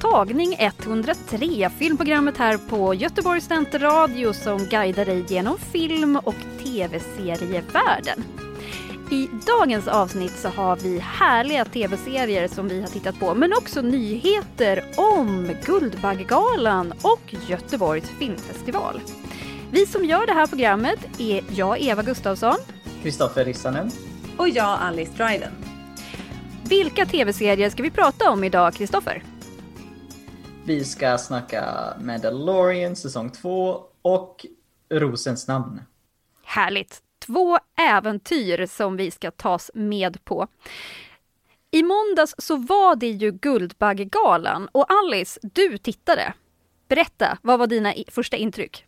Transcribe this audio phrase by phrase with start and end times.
[0.00, 6.34] Tagning 103, filmprogrammet här på Göteborgs studentradio som guidar dig genom film och
[6.64, 8.24] tv-serievärlden.
[9.10, 13.82] I dagens avsnitt så har vi härliga tv-serier som vi har tittat på men också
[13.82, 19.00] nyheter om Guldbaggegalan och Göteborgs filmfestival.
[19.70, 22.56] Vi som gör det här programmet är jag, Eva Gustavsson.
[23.02, 23.90] Kristoffer Rissanen.
[24.36, 25.52] Och jag, Alice Dryden.
[26.68, 29.22] Vilka tv-serier ska vi prata om idag, Kristoffer?
[30.68, 34.46] Vi ska snacka Mandalorian säsong 2 och
[34.90, 35.80] Rosens namn.
[36.44, 36.98] Härligt!
[37.26, 40.46] Två äventyr som vi ska tas med på.
[41.70, 46.32] I måndags så var det ju Guldbaggegalan och Alice, du tittade.
[46.88, 48.86] Berätta, vad var dina första intryck?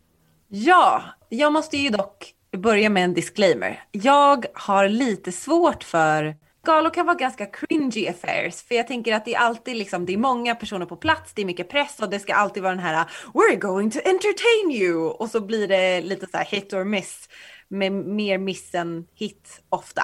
[0.48, 3.84] Ja, jag måste ju dock börja med en disclaimer.
[3.92, 9.24] Jag har lite svårt för Galor kan vara ganska cringy affairs för jag tänker att
[9.24, 12.10] det är alltid liksom, det är många personer på plats, det är mycket press och
[12.10, 16.00] det ska alltid vara den här “We're going to entertain you” och så blir det
[16.00, 17.28] lite så här hit or miss
[17.68, 20.02] med mer miss än hit ofta.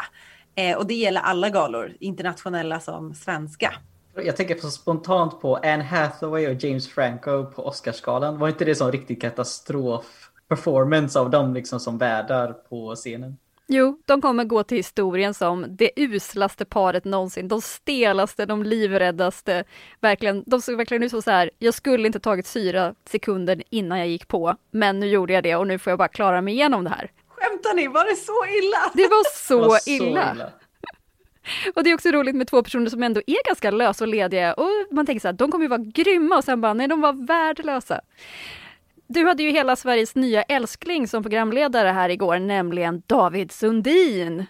[0.54, 3.74] Eh, och det gäller alla galor, internationella som svenska.
[4.14, 8.38] Jag tänker på spontant på Anne Hathaway och James Franco på Oscarsgalan.
[8.38, 13.36] Var inte det som riktig katastrof performance av dem liksom som värdar på scenen?
[13.68, 19.64] Jo, de kommer gå till historien som det uslaste paret någonsin, de stelaste, de livräddaste.
[20.00, 24.08] Verkligen, de såg verkligen ut så här, jag skulle inte tagit syra sekunder innan jag
[24.08, 26.84] gick på, men nu gjorde jag det och nu får jag bara klara mig igenom
[26.84, 27.10] det här.
[27.28, 28.92] Skämtar ni, var det så illa?
[28.94, 30.32] Det var så, Det var så illa.
[30.34, 30.50] illa.
[31.74, 34.54] Och det är också roligt med två personer som ändå är ganska lösa och lediga
[34.54, 37.00] och man tänker så här, de kommer ju vara grymma och sen bara, nej de
[37.00, 38.00] var värdelösa.
[39.08, 44.46] Du hade ju hela Sveriges nya älskling som programledare här igår, nämligen David Sundin.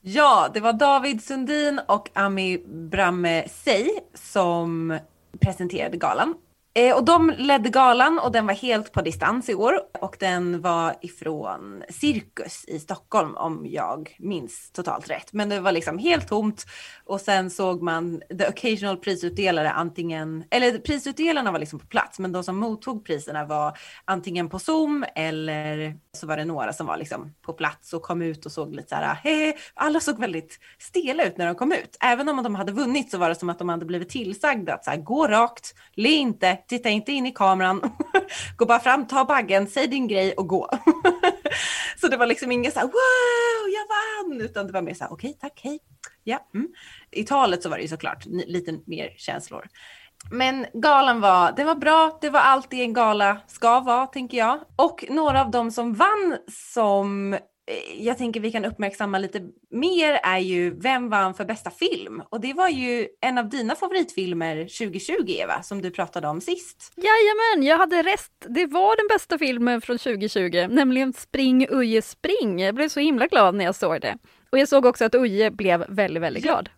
[0.00, 4.98] Ja, det var David Sundin och Ami Bramme Sey som
[5.40, 6.34] presenterade galan.
[6.76, 10.60] Eh, och de ledde galan och den var helt på distans i år och den
[10.60, 15.32] var ifrån Cirkus i Stockholm om jag minns totalt rätt.
[15.32, 16.66] Men det var liksom helt tomt
[17.04, 22.32] och sen såg man the occasional prisutdelare antingen, eller prisutdelarna var liksom på plats men
[22.32, 26.96] de som mottog priserna var antingen på Zoom eller så var det några som var
[26.96, 30.20] liksom på plats och kom ut och såg lite så här, ah, hehe, alla såg
[30.20, 31.96] väldigt stela ut när de kom ut.
[32.00, 34.84] Även om de hade vunnit så var det som att de hade blivit tillsagda att
[34.84, 37.80] så här, gå rakt, le inte, titta inte in i kameran,
[38.56, 40.70] gå bara fram, ta baggen, säg din grej och gå.
[42.00, 45.04] så det var liksom inget så här, wow, jag vann, utan det var mer så
[45.04, 45.78] här, okej, tack, hej,
[46.24, 46.48] ja.
[46.54, 46.68] Mm.
[47.10, 49.66] I talet så var det ju såklart lite mer känslor.
[50.30, 54.38] Men galan var, det var bra, det var allt det en gala ska vara tänker
[54.38, 54.60] jag.
[54.76, 57.36] Och några av dem som vann som
[57.98, 62.22] jag tänker vi kan uppmärksamma lite mer är ju Vem vann för bästa film?
[62.28, 66.92] Och det var ju en av dina favoritfilmer 2020 Eva, som du pratade om sist.
[66.96, 68.32] Jajamän, jag hade rest.
[68.48, 72.60] Det var den bästa filmen från 2020, nämligen Spring Uje Spring.
[72.60, 74.18] Jag blev så himla glad när jag såg det.
[74.50, 76.52] Och jag såg också att Uje blev väldigt, väldigt Ja.
[76.52, 76.68] glad.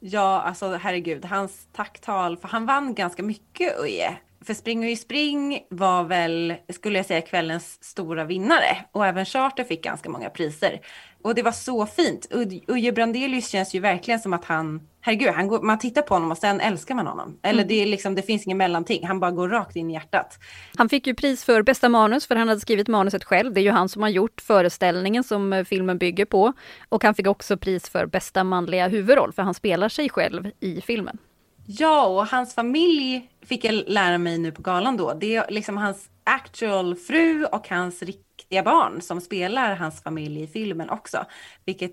[0.00, 4.16] Ja, alltså herregud, hans tacktal, för han vann ganska mycket Uje.
[4.46, 8.76] För Spring och spring var väl, skulle jag säga, kvällens stora vinnare.
[8.92, 10.80] Och även Charter fick ganska många priser.
[11.22, 12.26] Och det var så fint.
[12.30, 16.14] Uj- Uje Brandelius känns ju verkligen som att han, herregud, han går, man tittar på
[16.14, 17.38] honom och sen älskar man honom.
[17.42, 20.38] Eller det, är liksom, det finns ingen mellanting, han bara går rakt in i hjärtat.
[20.76, 23.52] Han fick ju pris för bästa manus för han hade skrivit manuset själv.
[23.52, 26.52] Det är ju han som har gjort föreställningen som eh, filmen bygger på.
[26.88, 30.80] Och han fick också pris för bästa manliga huvudroll för han spelar sig själv i
[30.80, 31.18] filmen.
[31.66, 35.14] Ja, och hans familj fick jag lära mig nu på galan då.
[35.14, 40.46] Det är liksom hans actual fru och hans riktiga barn som spelar hans familj i
[40.46, 41.24] filmen också.
[41.64, 41.92] Vilket,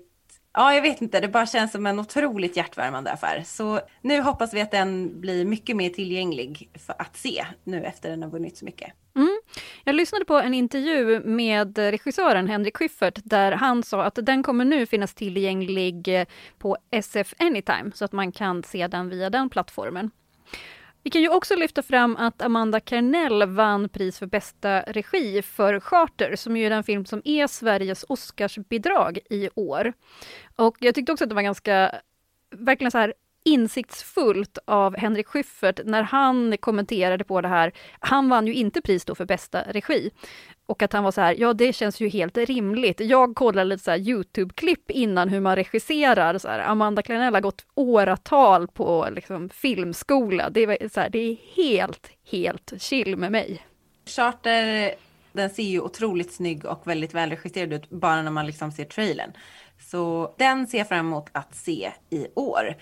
[0.52, 3.42] ja jag vet inte, det bara känns som en otroligt hjärtvärmande affär.
[3.46, 8.10] Så nu hoppas vi att den blir mycket mer tillgänglig för att se nu efter
[8.10, 8.92] den har vunnit så mycket.
[9.16, 9.33] Mm.
[9.84, 14.64] Jag lyssnade på en intervju med regissören Henrik Schyffert där han sa att den kommer
[14.64, 16.26] nu finnas tillgänglig eh,
[16.58, 20.10] på SF Anytime så att man kan se den via den plattformen.
[21.02, 25.80] Vi kan ju också lyfta fram att Amanda Kernell vann pris för bästa regi för
[25.80, 29.92] Charter, som ju är den film som är Sveriges Oscarsbidrag i år.
[30.56, 31.94] Och jag tyckte också att det var ganska,
[32.50, 33.14] verkligen så här
[33.44, 37.72] insiktsfullt av Henrik Schyffert när han kommenterade på det här.
[37.98, 40.10] Han vann ju inte pris då för bästa regi.
[40.66, 43.00] Och att han var så här, ja det känns ju helt rimligt.
[43.00, 46.38] Jag kollade lite så här Youtube-klipp innan hur man regisserar.
[46.38, 50.50] Så här, Amanda Klenell har gått åratal på liksom, filmskola.
[50.50, 53.66] Det är, så här, det är helt, helt chill med mig.
[54.06, 54.94] Charter,
[55.32, 59.32] den ser ju otroligt snygg och väldigt välregisserad ut bara när man liksom ser trailern.
[59.90, 62.76] Så den ser jag fram emot att se i år.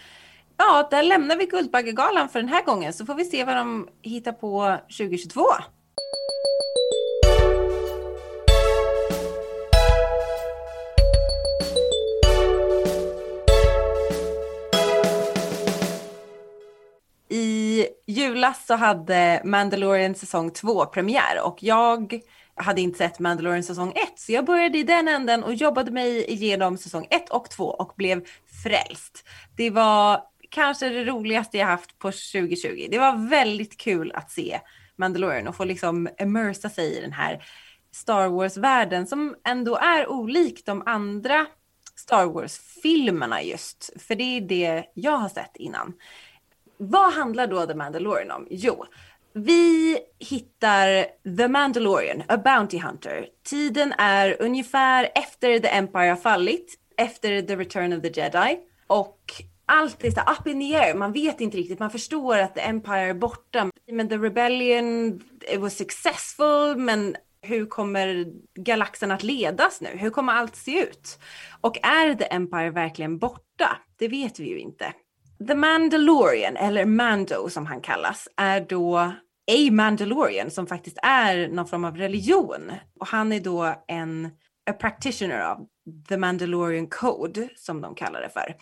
[0.64, 3.88] Ja, där lämnar vi Guldbaggegalan för den här gången så får vi se vad de
[4.02, 5.40] hittar på 2022.
[17.28, 22.20] I julas så hade Mandalorian säsong 2 premiär och jag
[22.54, 26.24] hade inte sett Mandalorian säsong 1 så jag började i den änden och jobbade mig
[26.32, 28.24] igenom säsong 1 och 2 och blev
[28.62, 29.24] frälst.
[29.56, 32.88] Det var kanske det roligaste jag haft på 2020.
[32.90, 34.60] Det var väldigt kul att se
[34.96, 37.44] Mandalorian och få liksom immersa sig i den här
[37.92, 41.46] Star Wars-världen som ändå är olik de andra
[41.96, 43.90] Star Wars-filmerna just.
[44.02, 45.92] För det är det jag har sett innan.
[46.76, 48.46] Vad handlar då The Mandalorian om?
[48.50, 48.84] Jo,
[49.34, 51.06] vi hittar
[51.36, 53.26] The Mandalorian, a Bounty Hunter.
[53.44, 58.58] Tiden är ungefär efter The Empire har fallit, efter The Return of the Jedi.
[58.86, 60.94] Och allt är så up in the air.
[60.94, 61.78] Man vet inte riktigt.
[61.78, 63.70] Man förstår att The Empire är borta.
[63.92, 66.76] Men The Rebellion, it was successful.
[66.76, 69.88] Men hur kommer galaxen att ledas nu?
[69.88, 71.18] Hur kommer allt se ut?
[71.60, 73.78] Och är The Empire verkligen borta?
[73.98, 74.92] Det vet vi ju inte.
[75.48, 78.98] The Mandalorian, eller Mando som han kallas, är då
[79.50, 82.72] a Mandalorian som faktiskt är någon form av religion.
[83.00, 84.30] Och han är då en
[84.70, 85.66] a practitioner av
[86.08, 88.56] the Mandalorian Code som de kallar det för.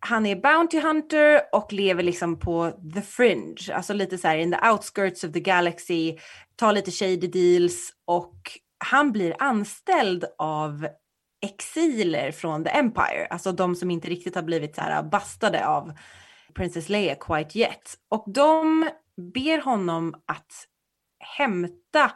[0.00, 4.52] Han är Bounty Hunter och lever liksom på the fringe, alltså lite så här in
[4.52, 6.18] the outskirts of the galaxy,
[6.56, 10.88] tar lite shady deals och han blir anställd av
[11.40, 15.92] exiler från the Empire, alltså de som inte riktigt har blivit så här bastade av
[16.54, 17.94] Princess Leia quite yet.
[18.08, 18.90] Och de
[19.34, 20.52] ber honom att
[21.18, 22.12] hämta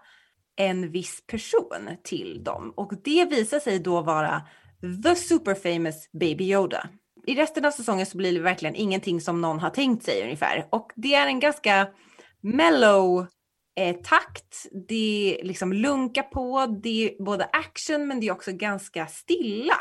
[0.57, 4.43] en viss person till dem och det visar sig då vara
[5.05, 6.89] the super famous Baby Yoda.
[7.27, 10.69] I resten av säsongen så blir det verkligen ingenting som någon har tänkt sig ungefär
[10.71, 11.89] och det är en ganska
[12.41, 13.27] mellow
[13.77, 19.07] eh, takt, det liksom lunkar på, det är både action men det är också ganska
[19.07, 19.77] stilla.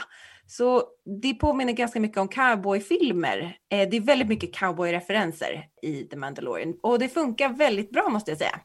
[0.48, 0.84] Så
[1.22, 3.58] det påminner ganska mycket om cowboyfilmer.
[3.70, 8.32] Eh, det är väldigt mycket cowboyreferenser i The Mandalorian och det funkar väldigt bra måste
[8.32, 8.60] jag säga.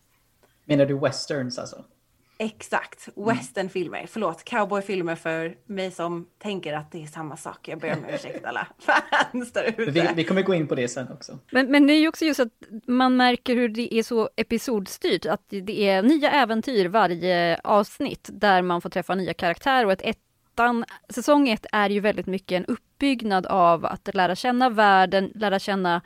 [0.65, 1.85] Menar du westerns alltså?
[2.39, 3.99] Exakt, westernfilmer.
[3.99, 4.09] Mm.
[4.09, 7.69] Förlåt, cowboyfilmer för mig som tänker att det är samma sak.
[7.69, 9.91] Jag ber om ursäkt alla fans där ute.
[9.91, 11.39] Vi, vi, kommer gå in på det sen också.
[11.51, 12.53] Men, men det är ju också just att
[12.87, 18.63] man märker hur det är så episodstyrt, att det är nya äventyr varje avsnitt där
[18.63, 22.67] man får träffa nya karaktärer och ett, ettan, säsong ett är ju väldigt mycket en
[22.67, 26.03] uppbyggnad av att lära känna världen, lära känna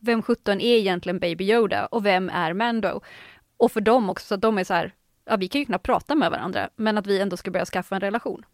[0.00, 3.00] vem sjutton är egentligen Baby Yoda och vem är Mando?
[3.56, 4.92] Och för dem också, så att de är så här,
[5.26, 7.94] ja vi kan ju knappt prata med varandra, men att vi ändå ska börja skaffa
[7.94, 8.44] en relation.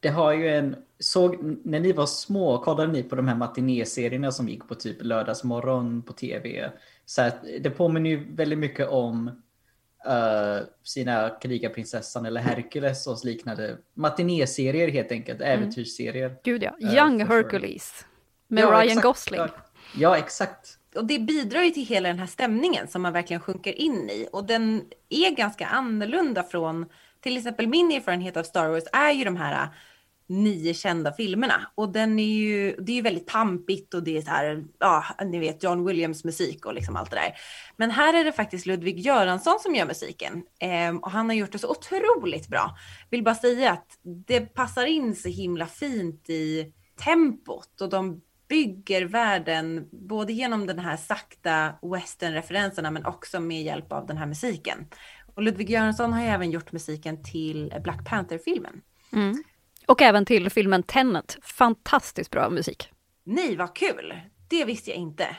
[0.00, 4.32] Det har ju en, såg, när ni var små, kollade ni på de här matinéserierna
[4.32, 6.72] som gick på typ lördagsmorgon på tv?
[7.04, 9.28] Så att det påminner ju väldigt mycket om
[10.06, 15.58] uh, sina krigarprinsessan eller Hercules och liknande matinéserier helt enkelt, mm.
[15.58, 16.36] äventyrsserier.
[16.44, 18.06] Gud ja, uh, Young Hercules
[18.48, 19.02] med ja, Ryan exakt.
[19.02, 19.40] Gosling.
[19.40, 19.48] Ja,
[19.98, 23.80] ja, exakt och det bidrar ju till hela den här stämningen som man verkligen sjunker
[23.80, 24.28] in i.
[24.32, 26.86] Och den är ganska annorlunda från,
[27.20, 29.68] till exempel min erfarenhet av Star Wars är ju de här äh,
[30.30, 31.70] nio kända filmerna.
[31.74, 35.04] Och den är ju, det är ju väldigt pampigt och det är så här, ja,
[35.24, 37.34] ni vet John Williams musik och liksom allt det där.
[37.76, 40.42] Men här är det faktiskt Ludvig Göransson som gör musiken.
[40.60, 42.76] Eh, och han har gjort det så otroligt bra.
[43.10, 46.72] Vill bara säga att det passar in så himla fint i
[47.04, 48.20] tempot och de
[48.50, 54.26] bygger världen både genom den här sakta western-referenserna men också med hjälp av den här
[54.26, 54.86] musiken.
[55.34, 58.80] Och Ludvig Göransson har ju även gjort musiken till Black Panther-filmen.
[59.12, 59.44] Mm.
[59.86, 61.38] Och även till filmen Tenet.
[61.42, 62.88] Fantastiskt bra musik.
[63.24, 64.20] Nej, vad kul!
[64.48, 65.36] Det visste jag inte.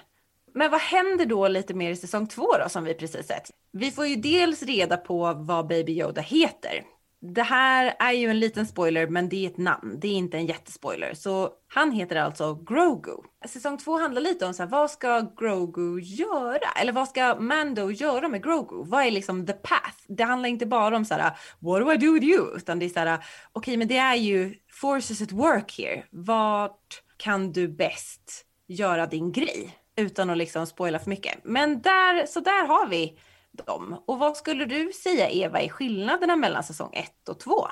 [0.54, 3.52] Men vad händer då lite mer i säsong två då som vi precis sett?
[3.72, 6.84] Vi får ju dels reda på vad Baby Yoda heter
[7.22, 10.00] det här är ju en liten spoiler, men det är ett namn.
[10.00, 11.14] Det är inte en jättespoiler.
[11.14, 13.18] Så han heter alltså Grogu.
[13.46, 16.72] Säsong två handlar lite om så här, vad ska Grogu göra?
[16.82, 18.84] Eller vad ska Mando göra med Grogu?
[18.86, 19.98] Vad är liksom the path?
[20.08, 22.58] Det handlar inte bara om så här, what do I do with you?
[22.58, 26.04] Utan det är så här, okej, okay, men det är ju forces at work here.
[26.12, 31.40] Vart kan du bäst göra din grej utan att liksom spoila för mycket.
[31.44, 33.18] Men där, så där har vi
[33.52, 34.04] dem.
[34.08, 37.68] Och vad skulle du säga Eva är skillnaderna mellan säsong 1 och 2?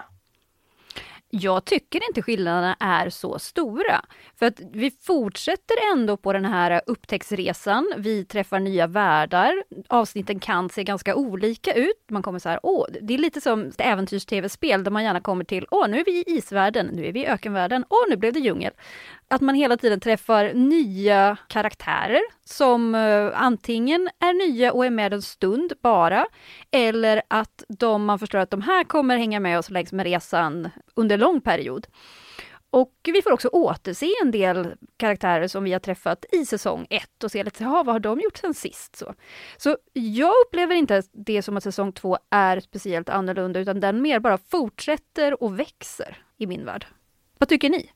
[1.31, 4.05] Jag tycker inte skillnaderna är så stora.
[4.39, 7.93] För att vi fortsätter ändå på den här upptäcktsresan.
[7.97, 9.63] Vi träffar nya världar.
[9.87, 12.05] Avsnitten kan se ganska olika ut.
[12.09, 15.43] Man kommer så här, åh, det är lite som ett äventyrs-tv-spel där man gärna kommer
[15.43, 18.33] till, åh, nu är vi i isvärlden, nu är vi i ökenvärlden, åh, nu blev
[18.33, 18.71] det djungel
[19.29, 25.13] att man hela tiden träffar nya karaktärer som uh, antingen är nya och är med
[25.13, 26.25] en stund bara,
[26.71, 30.69] eller att de, man förstår att de här kommer hänga med oss längs med resan
[30.95, 31.87] under lång period.
[32.71, 37.23] Och vi får också återse en del karaktärer som vi har träffat i säsong 1
[37.23, 38.95] och se lite, jaha, vad har de gjort sen sist?
[38.95, 39.13] Så,
[39.57, 44.19] så jag upplever inte det som att säsong 2 är speciellt annorlunda, utan den mer
[44.19, 46.85] bara fortsätter och växer i min värld.
[47.37, 47.91] Vad tycker ni?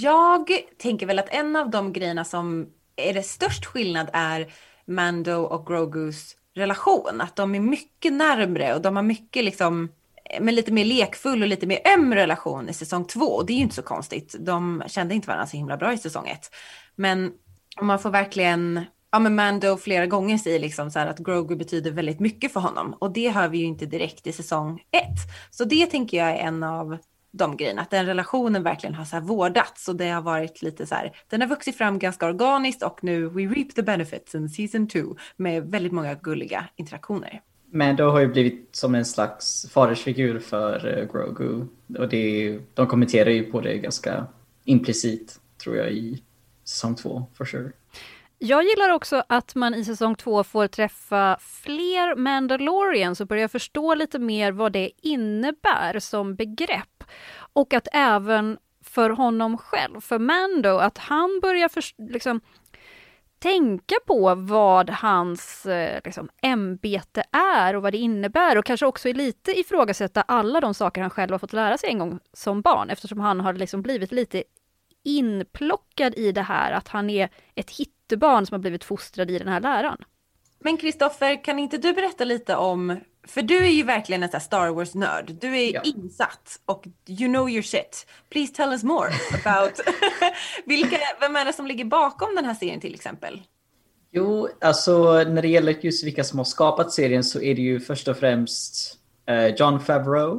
[0.00, 4.52] Jag tänker väl att en av de grejerna som är det störst skillnad är
[4.84, 7.20] Mando och Grogus relation.
[7.20, 9.88] Att de är mycket närmre och de har mycket liksom
[10.40, 13.26] men lite mer lekfull och lite mer öm relation i säsong två.
[13.26, 14.36] Och det är ju inte så konstigt.
[14.38, 16.50] De kände inte varandra så himla bra i säsong ett.
[16.96, 17.32] Men
[17.80, 21.90] man får verkligen, ja men Mando flera gånger säger liksom så här att Grogu betyder
[21.90, 22.94] väldigt mycket för honom.
[22.98, 25.18] Och det hör vi ju inte direkt i säsong ett.
[25.50, 26.98] Så det tänker jag är en av
[27.32, 27.82] de grejerna.
[27.82, 31.16] Att den relationen verkligen har så här vårdats och det har varit lite så här,
[31.28, 35.16] den har vuxit fram ganska organiskt och nu we reap the benefits in season two
[35.36, 37.40] med väldigt många gulliga interaktioner.
[37.70, 41.66] Mando har ju blivit som en slags fadersfigur för eh, Grogu
[41.98, 44.26] och det, de kommenterar ju på det ganska
[44.64, 46.22] implicit tror jag i
[46.64, 47.72] säsong två, for sure.
[48.38, 53.94] Jag gillar också att man i säsong två får träffa fler Mandalorians och börjar förstå
[53.94, 57.04] lite mer vad det innebär som begrepp.
[57.52, 62.40] Och att även för honom själv, för Mando, att han börjar för, liksom,
[63.40, 69.12] tänka på vad hans eh, liksom, ämbete är och vad det innebär och kanske också
[69.12, 72.90] lite ifrågasätta alla de saker han själv har fått lära sig en gång som barn
[72.90, 74.42] eftersom han har liksom blivit lite
[75.04, 79.48] inplockad i det här att han är ett hittebarn som har blivit fostrad i den
[79.48, 80.04] här läran.
[80.58, 84.68] Men Kristoffer, kan inte du berätta lite om, för du är ju verkligen en Star
[84.68, 85.36] Wars-nörd.
[85.40, 85.82] Du är ja.
[85.82, 88.06] insatt och you know your shit.
[88.30, 89.10] Please tell us more
[89.44, 89.80] about
[90.66, 93.42] vilka, vem är det som ligger bakom den här serien till exempel?
[94.12, 97.80] Jo, alltså när det gäller just vilka som har skapat serien så är det ju
[97.80, 98.98] först och främst
[99.30, 100.34] uh, John Favreau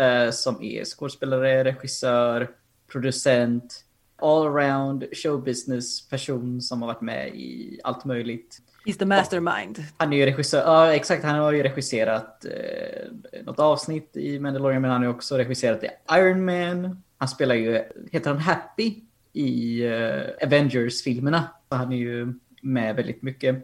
[0.00, 2.50] uh, som är skådespelare, regissör,
[2.92, 3.84] producent,
[4.22, 8.58] allround showbusiness person som har varit med i allt möjligt.
[8.84, 9.84] He's the mastermind.
[9.96, 14.82] Han är ju regissör, ja exakt, han har ju regisserat eh, något avsnitt i Mandalorian
[14.82, 17.02] men han har ju också regisserat i Iron Man.
[17.18, 18.94] Han spelar ju, heter han Happy
[19.32, 21.44] i eh, Avengers-filmerna.
[21.68, 23.56] Han är ju med väldigt mycket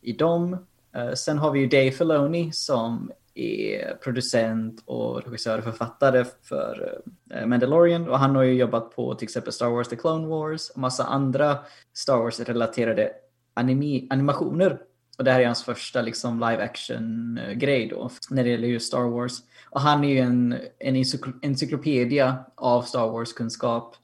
[0.00, 0.66] i dem.
[0.94, 7.00] Eh, sen har vi ju Dave Filoni som är producent och regissör och författare för
[7.30, 10.70] eh, Mandalorian och han har ju jobbat på till exempel Star Wars The Clone Wars
[10.70, 11.58] och massa andra
[11.92, 13.10] Star Wars-relaterade
[13.58, 14.78] anime, animationer.
[15.18, 18.86] Och det här är hans första liksom, live action-grej eh, då när det gäller just
[18.86, 19.32] Star Wars.
[19.70, 21.04] Och han är ju en, en
[21.42, 23.96] encyklopedia av Star Wars-kunskap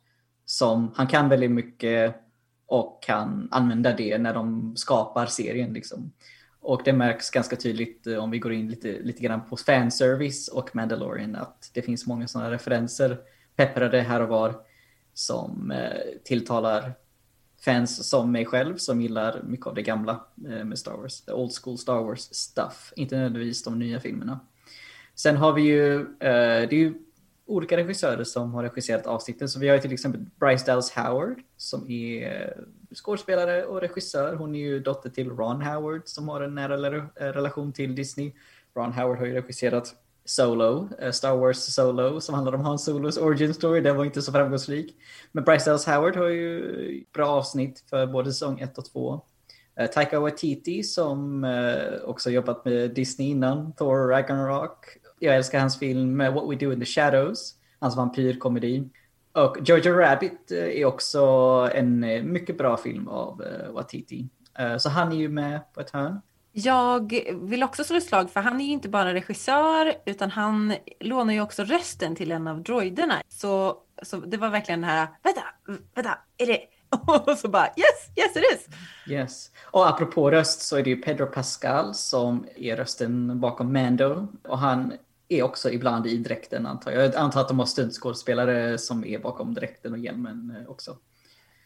[0.46, 2.16] som han kan väldigt mycket
[2.66, 5.72] och kan använda det när de skapar serien.
[5.72, 6.12] Liksom.
[6.60, 10.48] Och det märks ganska tydligt eh, om vi går in lite, lite grann på fanservice
[10.48, 13.18] och Mandalorian att det finns många sådana referenser
[13.56, 14.54] pepprade här och var
[15.14, 16.94] som eh, tilltalar
[17.64, 21.20] fans som mig själv som gillar mycket av det gamla eh, med Star Wars.
[21.20, 24.40] The old school Star Wars stuff, inte nödvändigtvis de nya filmerna.
[25.14, 26.94] Sen har vi ju, eh, det är ju
[27.46, 29.48] olika regissörer som har regisserat avsnitten.
[29.48, 32.54] Så vi har ju till exempel Bryce Dallas Howard som är
[32.94, 34.34] skådespelare och regissör.
[34.34, 36.76] Hon är ju dotter till Ron Howard som har en nära
[37.16, 38.32] relation till Disney.
[38.76, 39.94] Ron Howard har ju regisserat
[40.24, 43.80] Solo, eh, Star Wars Solo, som handlar om Han Solos origin story.
[43.80, 44.96] Den var inte så framgångsrik.
[45.32, 49.20] Men Bryce Dallas Howard har ju bra avsnitt för både säsong 1 och 2.
[49.76, 54.86] Eh, Taika Waititi som eh, också jobbat med Disney innan, Thor Ragnarok.
[55.18, 58.88] Jag älskar hans film What We Do In The Shadows, hans vampyrkomedi.
[59.32, 61.20] Och Jojo Rabbit är också
[61.74, 62.00] en
[62.32, 63.36] mycket bra film av
[63.72, 64.28] Waititi.
[64.54, 64.78] Watiti.
[64.78, 66.20] Så han är ju med på ett hörn.
[66.56, 70.74] Jag vill också slå ett slag för han är ju inte bara regissör utan han
[71.00, 73.22] lånar ju också rösten till en av droiderna.
[73.28, 75.42] Så, så det var verkligen den här, vänta,
[75.94, 76.60] vänta, är det,
[77.32, 78.68] och så bara yes, yes it is.
[79.12, 79.50] Yes.
[79.62, 84.28] Och apropå röst så är det ju Pedro Pascal som är rösten bakom Mando.
[84.42, 84.92] Och han
[85.28, 87.04] är också ibland i dräkten antar jag.
[87.04, 90.96] Jag antar att de har stuntskådespelare som är bakom dräkten och hjälmen eh, också.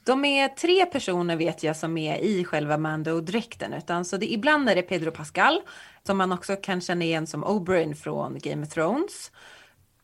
[0.09, 3.73] De är tre personer vet jag som är i själva Mando-dräkten.
[3.73, 5.61] Utan så det, ibland är det Pedro Pascal,
[6.07, 9.33] som man också kan känna igen som Oberyn från Game of Thrones.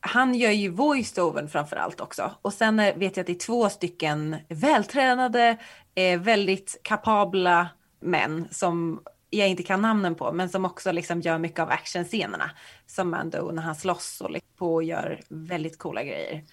[0.01, 2.31] Han gör ju voice-overn framför allt också.
[2.43, 5.57] Och sen är, vet jag att det är två stycken vältränade,
[5.95, 7.69] eh, väldigt kapabla
[8.01, 12.51] män som jag inte kan namnen på, men som också liksom gör mycket av actionscenerna.
[12.87, 16.45] Som Mando när han slåss och liksom på och gör väldigt coola grejer.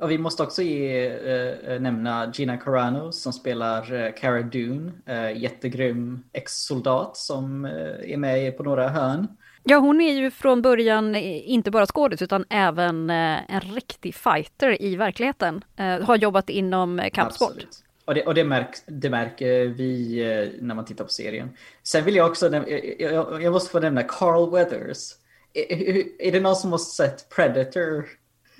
[0.00, 4.92] Och vi måste också ge, äh, nämna Gina Carano som spelar äh, Cara Dune.
[5.06, 9.26] Äh, jättegrym ex-soldat som är med på några hörn.
[9.64, 14.96] Ja, hon är ju från början inte bara skådis utan även en riktig fighter i
[14.96, 15.64] verkligheten.
[16.02, 17.48] Har jobbat inom kampsport.
[17.48, 17.84] Absolut.
[18.04, 21.50] Och, det, och det, märk, det märker vi när man tittar på serien.
[21.82, 22.64] Sen vill jag också,
[22.98, 25.12] jag, jag måste få nämna Carl Weathers.
[25.54, 28.04] Är, är det någon som har sett Predator?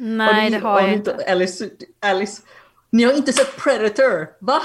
[0.02, 1.24] Nej, har ni, det har jag inte.
[1.28, 2.42] Alice, Alice,
[2.90, 4.28] ni har inte sett Predator?
[4.40, 4.62] Va?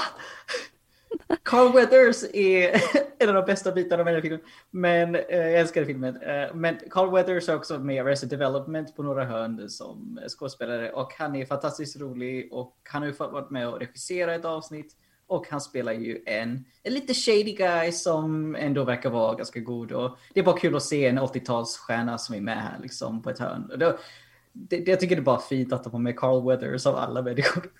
[1.42, 2.82] Carl Weathers är
[3.18, 4.40] en av de bästa bitarna med den filmen.
[4.70, 6.16] Men eh, jag älskar filmen.
[6.22, 10.92] Eh, men Carl Weathers är också med i Arrested Development på några hörn som skådespelare.
[10.92, 14.44] Och han är fantastiskt rolig och han har ju fått varit med och regissera ett
[14.44, 14.92] avsnitt.
[15.28, 19.92] Och han spelar ju en, en lite shady guy som ändå verkar vara ganska god.
[19.92, 23.30] Och det är bara kul att se en 80-talsstjärna som är med här liksom på
[23.30, 23.70] ett hörn.
[23.72, 23.98] Och då,
[24.56, 27.22] det, jag tycker det är bara fint att de har med Carl Weathers av alla
[27.22, 27.64] människor.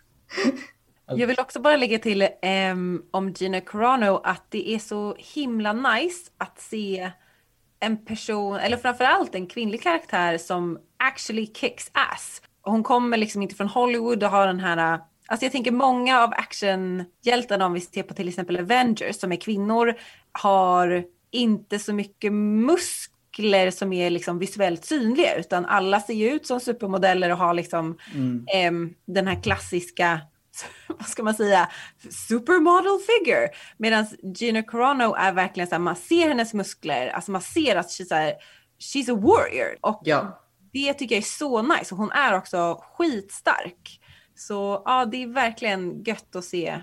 [1.09, 2.29] Jag vill också bara lägga till
[2.73, 7.11] um, om Gina Carano att det är så himla nice att se
[7.81, 12.43] en person, eller framförallt en kvinnlig karaktär som actually kicks ass.
[12.63, 16.33] Hon kommer liksom inte från Hollywood och har den här Alltså jag tänker många av
[16.33, 19.95] actionhjältarna om vi ser på till exempel Avengers som är kvinnor
[20.33, 23.16] har inte så mycket muskler
[23.71, 27.99] som är liksom visuellt synliga utan alla ser ju ut som supermodeller och har liksom
[28.15, 28.47] mm.
[28.55, 30.21] eh, den här klassiska
[30.89, 31.71] vad ska man säga,
[32.29, 33.49] supermodel figure.
[33.77, 37.87] Medan Gina Carano är verkligen så här, man ser hennes muskler, alltså man ser att
[37.87, 38.33] she's a,
[38.79, 39.77] she's a warrior.
[39.81, 40.43] Och ja.
[40.73, 41.95] det tycker jag är så nice.
[41.95, 44.01] Och hon är också skitstark.
[44.35, 46.81] Så ja, det är verkligen gött att se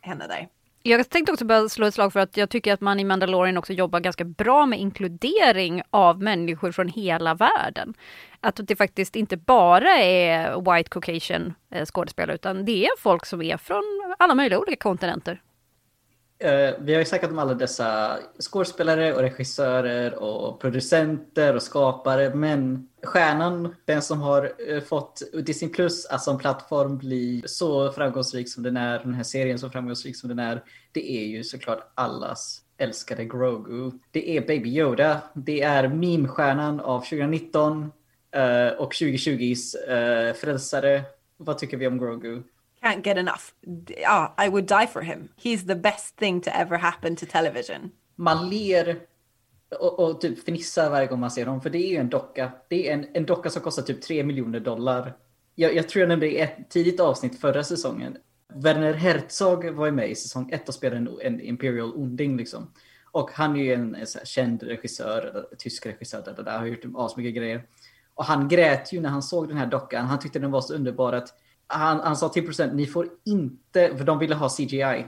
[0.00, 0.48] henne där.
[0.86, 3.56] Jag tänkte också bara slå ett slag för att jag tycker att man i Mandalorian
[3.56, 7.94] också jobbar ganska bra med inkludering av människor från hela världen.
[8.40, 13.42] Att det faktiskt inte bara är white caucasian eh, skådespelare utan det är folk som
[13.42, 15.40] är från alla möjliga olika kontinenter.
[16.38, 22.34] Eh, vi har ju snackat om alla dessa skådespelare och regissörer och producenter och skapare.
[22.34, 28.48] Men stjärnan, den som har eh, fått Disney Plus, att som plattform, bli så framgångsrik
[28.52, 30.62] som den är, den här serien så framgångsrik som den är.
[30.92, 33.90] Det är ju såklart allas älskade Grogu.
[34.10, 35.20] Det är Baby Yoda.
[35.34, 37.92] Det är meme-stjärnan av 2019
[38.30, 41.02] eh, och 2020s frälsare.
[41.36, 42.42] Vad tycker vi om Grogu?
[42.86, 43.52] Can't get enough.
[44.02, 45.28] Ja, ah, I would die for him.
[45.36, 47.90] He's the best thing to ever happen to television.
[48.16, 49.00] Man ler
[49.80, 52.52] och, och typ fnissar varje gång man ser honom, för det är ju en docka.
[52.68, 55.16] Det är en, en docka som kostar typ 3 miljoner dollar.
[55.54, 58.16] Jag, jag tror jag nämnde i ett tidigt avsnitt förra säsongen.
[58.54, 62.72] Werner Herzog var ju med i säsong ett och spelade en, en Imperial onding liksom.
[63.04, 67.34] Och han är ju en, en känd regissör, tysk regissör, där, där, har gjort asmycket
[67.34, 67.66] grejer.
[68.14, 70.06] Och han grät ju när han såg den här dockan.
[70.06, 71.34] Han tyckte den var så underbar att
[71.66, 75.06] han, han sa till procent, ni får inte, för de ville ha CGI,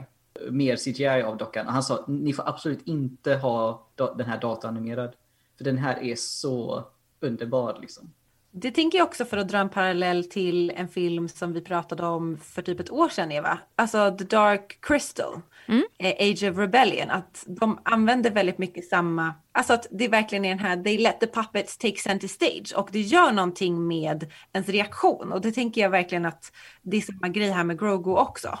[0.51, 1.67] mer CGI av dockan.
[1.67, 5.15] Han sa, ni får absolut inte ha den här dataanimerad.
[5.57, 6.83] För den här är så
[7.19, 8.13] underbar liksom.
[8.51, 12.05] Det tänker jag också för att dra en parallell till en film som vi pratade
[12.05, 13.59] om för typ ett år sedan Eva.
[13.75, 15.83] Alltså The Dark Crystal, mm.
[15.99, 17.09] Eh, Age of Rebellion.
[17.09, 21.19] Att de använder väldigt mycket samma, alltså att det verkligen är den här, they let
[21.19, 22.73] the puppets take center stage.
[22.75, 25.31] Och det gör någonting med ens reaktion.
[25.31, 26.51] Och det tänker jag verkligen att
[26.81, 28.59] det är samma grej här med Grogu också.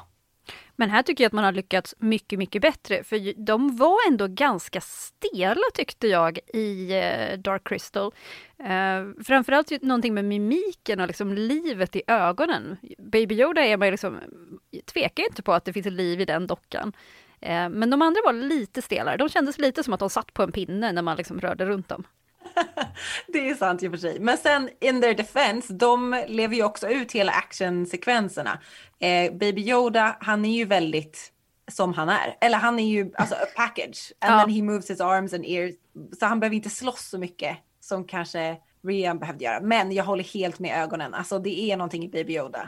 [0.79, 3.03] Men här tycker jag att man har lyckats mycket, mycket bättre.
[3.03, 8.11] För de var ändå ganska stela tyckte jag i eh, Dark Crystal.
[8.59, 12.77] Uh, framförallt någonting med mimiken och liksom livet i ögonen.
[12.97, 14.17] Baby Yoda är man liksom,
[14.93, 16.93] tvekar inte på att det finns liv i den dockan.
[17.45, 19.17] Uh, men de andra var lite stelare.
[19.17, 21.89] De kändes lite som att de satt på en pinne när man liksom rörde runt
[21.89, 22.03] dem.
[23.27, 24.19] det är sant i och för sig.
[24.19, 28.59] Men sen in their defense, de lever ju också ut hela actionsekvenserna.
[28.99, 31.31] Eh, Baby Yoda, han är ju väldigt
[31.71, 32.37] som han är.
[32.41, 34.13] Eller han är ju alltså a package.
[34.19, 34.39] And ja.
[34.39, 35.75] then he moves his arms and ears.
[36.19, 39.61] Så han behöver inte slåss så mycket som kanske Rian behövde göra.
[39.61, 41.13] Men jag håller helt med ögonen.
[41.13, 42.67] Alltså det är någonting i Baby Yoda.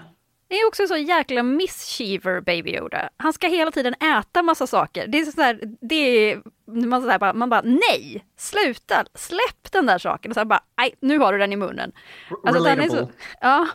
[0.51, 3.09] Det är också så jäkla mischiver Baby Yoda.
[3.17, 5.07] Han ska hela tiden äta massa saker.
[5.07, 9.71] Det är så här, det är, man, så här bara, man bara nej, sluta, släpp
[9.71, 10.31] den där saken.
[10.31, 11.91] Och så här bara, nej, nu har du den i munnen.
[12.45, 12.89] Alltså, Relatable.
[12.89, 13.11] Så,
[13.41, 13.67] ja.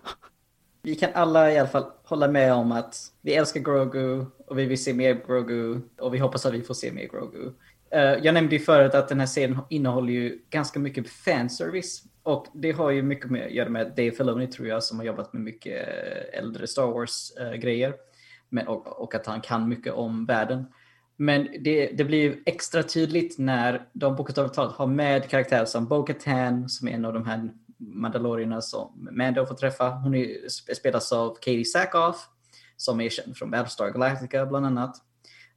[0.82, 4.64] vi kan alla i alla fall hålla med om att vi älskar Grogu och vi
[4.64, 7.52] vill se mer Grogu och vi hoppas att vi får se mer Grogu.
[7.94, 12.46] Uh, jag nämnde ju förut att den här serien innehåller ju ganska mycket fanservice och
[12.54, 15.32] det har ju mycket med att göra med Dave Filoni tror jag som har jobbat
[15.32, 17.94] med mycket eh, äldre Star Wars-grejer.
[18.58, 20.64] Eh, och, och, att han kan mycket om världen.
[21.16, 26.68] Men det, det blir extra tydligt när de bokstavligt talat har med karaktärer som Bo-Katan
[26.68, 29.88] som är en av de här mandalorierna som Mando får träffa.
[29.88, 32.28] Hon är, spelas av Katie Sackhoff
[32.76, 34.96] som är känd från Battlestar Galactica bland annat.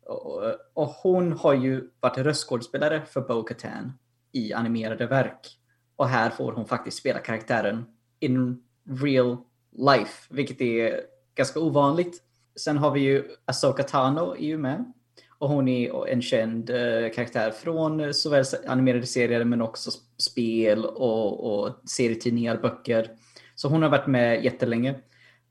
[0.05, 3.93] Och, och hon har ju varit röstskådespelare för Bo-Katan
[4.31, 5.58] i animerade verk.
[5.99, 7.85] Och här får hon faktiskt spela karaktären
[8.19, 8.63] in
[9.03, 9.37] real
[9.77, 11.01] life, vilket är
[11.35, 12.23] ganska ovanligt.
[12.59, 14.93] Sen har vi ju Asoka Tano är ju med.
[15.39, 20.85] Och hon är en känd eh, karaktär från eh, såväl animerade serier men också spel
[20.85, 23.11] och, och serietidningar, böcker.
[23.55, 24.95] Så hon har varit med jättelänge.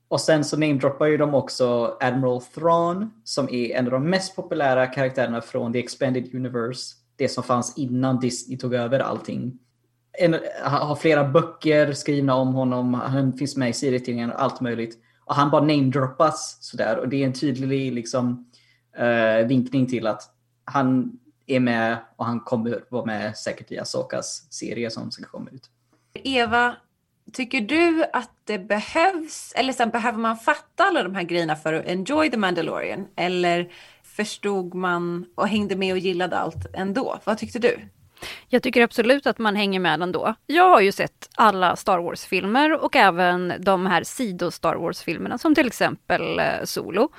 [0.07, 4.35] Och sen så namedroppar ju de också Admiral Thrawn som är en av de mest
[4.35, 6.95] populära karaktärerna från The Expanded Universe.
[7.15, 9.59] Det som fanns innan Disney tog över allting.
[10.21, 14.97] En, har flera böcker skrivna om honom, han finns med i serietidningar och allt möjligt.
[15.25, 18.51] Och han bara namedroppas sådär och det är en tydlig liksom
[18.99, 20.21] uh, vinkning till att
[20.65, 25.49] han är med och han kommer vara med säkert i Asokas serie som ska komma
[25.51, 25.69] ut.
[26.13, 26.75] Eva,
[27.33, 31.73] tycker du att det behövs, eller sen behöver man fatta alla de här grejerna för
[31.73, 33.07] att enjoy the Mandalorian?
[33.15, 33.71] Eller
[34.03, 37.19] förstod man och hängde med och gillade allt ändå?
[37.23, 37.79] Vad tyckte du?
[38.47, 40.35] Jag tycker absolut att man hänger med ändå.
[40.45, 45.67] Jag har ju sett alla Star Wars-filmer och även de här sido-Star Wars-filmerna som till
[45.67, 47.09] exempel eh, Solo.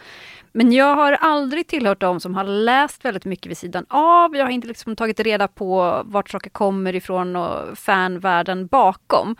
[0.53, 4.37] Men jag har aldrig tillhört de som har läst väldigt mycket vid sidan av.
[4.37, 9.37] Jag har inte liksom tagit reda på vart saker kommer ifrån och fanvärlden bakom.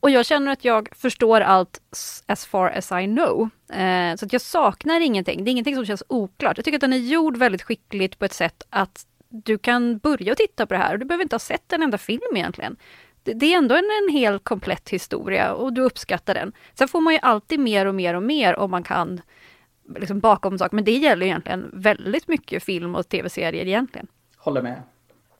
[0.00, 1.80] Och jag känner att jag förstår allt
[2.26, 3.48] as far as I know.
[3.72, 5.44] Eh, så att jag saknar ingenting.
[5.44, 6.58] Det är ingenting som känns oklart.
[6.58, 10.34] Jag tycker att den är gjord väldigt skickligt på ett sätt att du kan börja
[10.34, 12.76] titta på det här och du behöver inte ha sett en enda film egentligen.
[13.22, 16.52] Det, det är ändå en, en hel komplett historia och du uppskattar den.
[16.74, 19.20] Sen får man ju alltid mer och mer och mer om man kan
[19.96, 20.72] liksom bakom sak.
[20.72, 24.06] Men det gäller egentligen väldigt mycket film och tv-serier egentligen.
[24.36, 24.82] Håller med.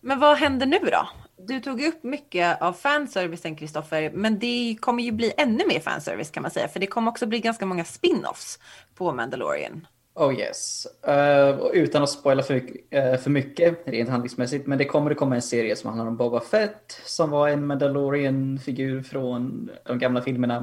[0.01, 1.09] Men vad händer nu då?
[1.37, 6.31] Du tog upp mycket av fanservicen Kristoffer, men det kommer ju bli ännu mer fanservice
[6.31, 8.59] kan man säga, för det kommer också bli ganska många spin-offs
[8.95, 9.87] på Mandalorian.
[10.19, 10.87] Oh yes.
[11.09, 15.35] Uh, utan att spoila för, uh, för mycket rent handlingsmässigt, men det kommer att komma
[15.35, 20.59] en serie som handlar om Boba Fett som var en Mandalorian-figur från de gamla filmerna.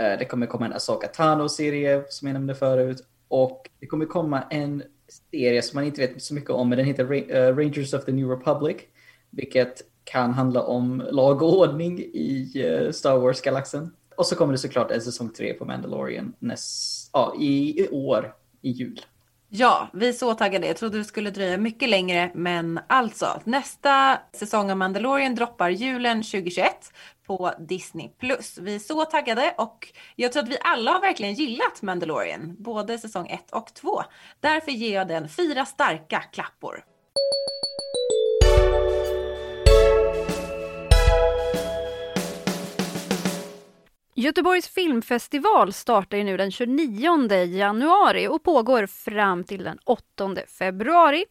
[0.00, 3.06] Uh, det kommer komma en Asoka Tano-serie som jag nämnde förut.
[3.28, 4.82] Och det kommer komma en
[5.30, 8.12] serie som man inte vet så mycket om, men den heter eh, Rangers of the
[8.12, 8.76] New Republic.
[9.30, 13.92] Vilket kan handla om lag och ordning i Star Wars-galaxen.
[14.16, 18.34] Och så kommer det såklart en säsong tre på Mandalorian näst, ja, i, i år,
[18.62, 19.00] i jul.
[19.54, 20.66] Ja, vi är så taggade.
[20.66, 26.22] Jag trodde det skulle dröja mycket längre, men alltså nästa säsong av Mandalorian droppar julen
[26.22, 26.92] 2021
[27.26, 28.10] på Disney+.
[28.60, 32.98] Vi är så taggade och jag tror att vi alla har verkligen gillat Mandalorian, både
[32.98, 34.02] säsong 1 och 2.
[34.40, 36.84] Därför ger jag den fyra starka klappor.
[44.14, 51.24] Göteborgs filmfestival startar ju nu den 29 januari och pågår fram till den 8 februari.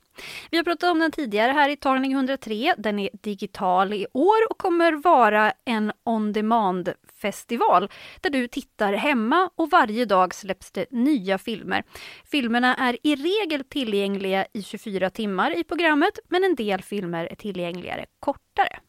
[0.51, 2.75] Vi har pratat om den tidigare här i tagning 103.
[2.77, 7.89] Den är digital i år och kommer vara en on-demand-festival
[8.21, 11.83] där du tittar hemma och varje dag släpps det nya filmer.
[12.25, 17.35] Filmerna är i regel tillgängliga i 24 timmar i programmet men en del filmer är
[17.35, 18.79] tillgängligare kortare.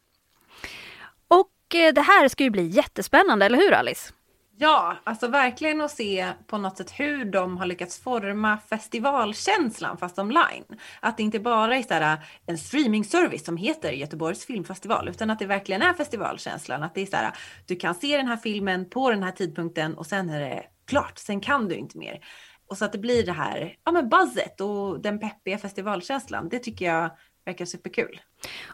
[1.75, 4.13] Eh, det här ska ju bli jättespännande, eller hur Alice?
[4.57, 10.19] Ja, alltså verkligen att se på något sätt hur de har lyckats forma festivalkänslan fast
[10.19, 10.63] online.
[10.99, 12.13] Att det inte bara är så eh,
[12.45, 16.83] en streamingservice som heter Göteborgs filmfestival utan att det verkligen är festivalkänslan.
[16.83, 17.31] Att det är så här,
[17.65, 21.17] du kan se den här filmen på den här tidpunkten och sen är det klart,
[21.17, 22.19] sen kan du inte mer.
[22.67, 26.49] Och så att det blir det här, ja men buzzet och den peppiga festivalkänslan.
[26.49, 27.09] Det tycker jag
[27.45, 28.21] verkar superkul.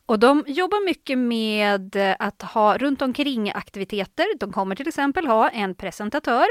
[0.05, 4.25] Och de jobbar mycket med att ha runt omkring aktiviteter.
[4.39, 6.47] De kommer till exempel ha en presentatör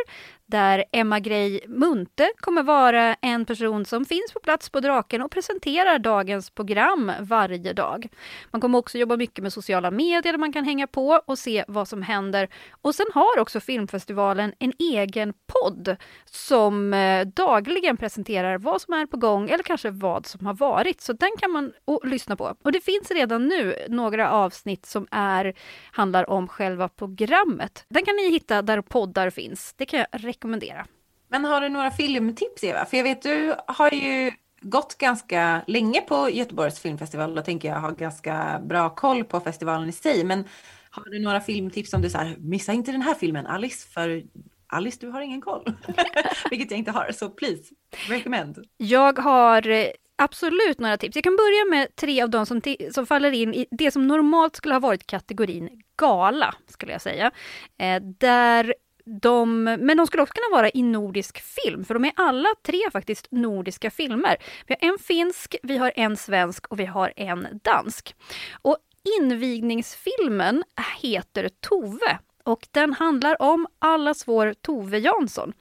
[0.49, 5.31] där Emma Grey Munte kommer vara en person som finns på plats på Draken och
[5.31, 8.09] presenterar dagens program varje dag.
[8.51, 11.65] Man kommer också jobba mycket med sociala medier där man kan hänga på och se
[11.69, 12.49] vad som händer.
[12.83, 19.07] Och sen har också filmfestivalen en egen podd som eh, dagligen presenterar vad som är
[19.07, 21.01] på gång eller kanske vad som har varit.
[21.01, 21.73] Så den kan man
[22.05, 22.55] lyssna på.
[22.63, 25.55] Och det finns finns redan nu några avsnitt som är,
[25.93, 27.85] handlar om själva programmet.
[27.89, 29.75] Den kan ni hitta där poddar finns.
[29.77, 30.87] Det kan jag rekommendera.
[31.29, 32.85] Men har du några filmtips Eva?
[32.85, 37.77] För jag vet du har ju gått ganska länge på Göteborgs filmfestival och tänker jag
[37.77, 40.25] har ganska bra koll på festivalen i sig.
[40.25, 40.45] Men
[40.91, 44.23] har du några filmtips som du så missa inte den här filmen Alice, för
[44.67, 45.65] Alice du har ingen koll.
[46.51, 47.65] Vilket jag inte har, så please,
[48.09, 48.59] recommend.
[48.77, 49.87] Jag har eh,
[50.19, 51.17] absolut några tips.
[51.17, 54.57] Jag kan börja med tre av de som, som faller in i det som normalt
[54.57, 57.31] skulle ha varit kategorin gala, skulle jag säga.
[57.79, 58.75] Eh, där
[59.21, 62.81] de, men de skulle också kunna vara i nordisk film, för de är alla tre
[62.93, 64.37] faktiskt nordiska filmer.
[64.67, 68.15] Vi har en finsk, vi har en svensk och vi har en dansk.
[68.63, 68.77] Och
[69.21, 70.65] invigningsfilmen
[71.03, 72.19] heter Tove
[72.49, 75.53] och den handlar om allas vår Tove Jansson.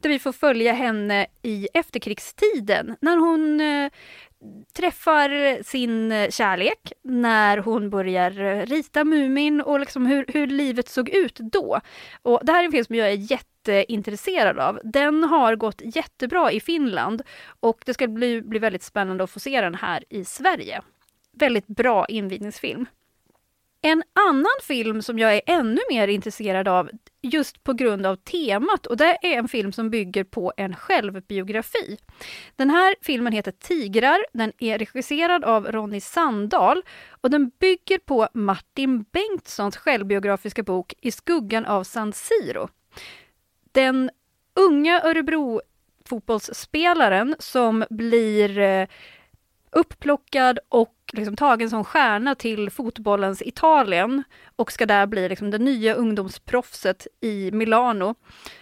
[0.00, 3.90] Där vi får följa henne i efterkrigstiden när hon eh,
[4.72, 10.88] träffar sin eh, kärlek, när hon börjar eh, rita Mumin och liksom hur, hur livet
[10.88, 11.80] såg ut då.
[12.22, 14.80] Och det här är en film som jag är jätteintresserad av.
[14.84, 17.22] Den har gått jättebra i Finland
[17.60, 20.82] och det ska bli, bli väldigt spännande att få se den här i Sverige.
[21.32, 22.86] Väldigt bra invigningsfilm.
[23.82, 26.90] En annan film som jag är ännu mer intresserad av
[27.22, 31.98] just på grund av temat och det är en film som bygger på en självbiografi.
[32.56, 36.82] Den här filmen heter Tigrar, den är regisserad av Ronny Sandahl
[37.20, 42.68] och den bygger på Martin Bengtssons självbiografiska bok I skuggan av San Siro.
[43.72, 44.10] Den
[44.54, 45.60] unga Örebro
[46.08, 48.86] fotbollsspelaren som blir eh,
[49.70, 54.22] Uppplockad upplockad och liksom tagen som stjärna till fotbollens Italien
[54.56, 58.14] och ska där bli liksom det nya ungdomsproffset i Milano.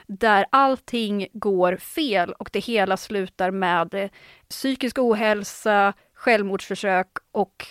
[0.07, 4.11] Där allting går fel och det hela slutar med
[4.49, 7.67] psykisk ohälsa, självmordsförsök och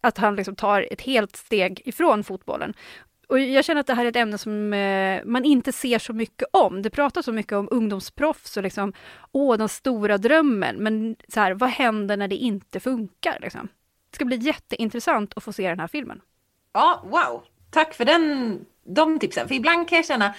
[0.00, 2.74] att han liksom tar ett helt steg ifrån fotbollen.
[3.28, 6.12] Och jag känner att det här är ett ämne som eh, man inte ser så
[6.12, 6.82] mycket om.
[6.82, 8.92] Det pratas så mycket om ungdomsproffs och liksom,
[9.32, 10.76] åh, den stora drömmen.
[10.76, 13.38] Men så här, vad händer när det inte funkar?
[13.40, 13.68] Liksom?
[14.10, 16.20] Det ska bli jätteintressant att få se den här filmen.
[16.72, 17.42] Ja, wow.
[17.70, 19.48] Tack för den, de tipsen.
[19.48, 20.34] För ibland kan jag känna,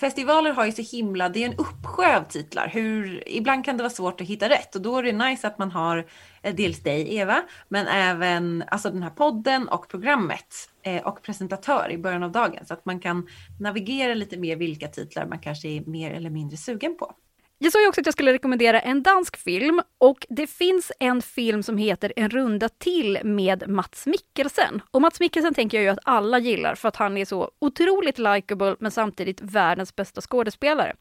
[0.00, 2.68] festivaler har ju så himla, det är en uppsjö av titlar.
[2.68, 5.58] Hur, ibland kan det vara svårt att hitta rätt och då är det nice att
[5.58, 6.04] man har eh,
[6.42, 11.90] Eh, dels dig Eva, men även alltså den här podden och programmet eh, och presentatör
[11.90, 13.28] i början av dagen så att man kan
[13.60, 17.14] navigera lite mer vilka titlar man kanske är mer eller mindre sugen på.
[17.62, 21.22] Jag sa ju också att jag skulle rekommendera en dansk film och det finns en
[21.22, 24.82] film som heter En runda till med Mats Mikkelsen.
[24.90, 28.18] Och Mats Mikkelsen tänker jag ju att alla gillar för att han är så otroligt
[28.18, 30.94] likable men samtidigt världens bästa skådespelare.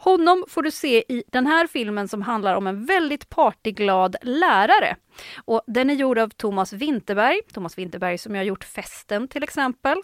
[0.00, 4.96] Honom får du se i den här filmen som handlar om en väldigt partyglad lärare.
[5.44, 9.98] Och den är gjord av Thomas Winterberg, Thomas Winterberg som har gjort Festen till exempel.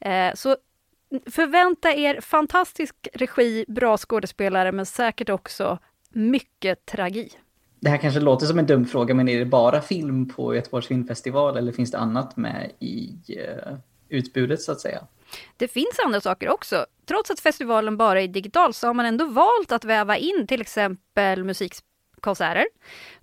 [0.00, 0.56] Eh, så
[1.30, 5.78] förvänta er fantastisk regi, bra skådespelare men säkert också
[6.10, 7.30] mycket tragi.
[7.80, 10.86] Det här kanske låter som en dum fråga men är det bara film på Göteborgs
[10.86, 13.74] filmfestival eller finns det annat med i eh,
[14.08, 15.06] utbudet så att säga?
[15.56, 16.86] Det finns andra saker också.
[17.08, 20.60] Trots att festivalen bara är digital så har man ändå valt att väva in till
[20.60, 22.66] exempel musikkonserter.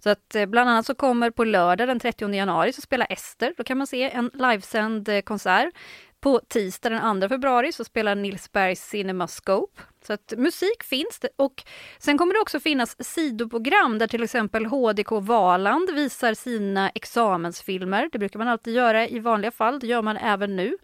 [0.04, 3.54] Så att eh, bland annat så kommer på lördag den 30 januari så spelar Ester,
[3.58, 5.74] då kan man se en livesänd eh, konsert.
[6.20, 9.82] På tisdag den 2 februari så spelar Nils Bergs Cinemascope.
[10.08, 11.30] Så att musik finns det.
[11.36, 11.64] Och
[12.00, 18.10] sen kommer det också finnas sidoprogram där till exempel HDK Valand visar sina examensfilmer.
[18.12, 20.78] Det brukar man alltid göra i vanliga fall, det gör man även nu.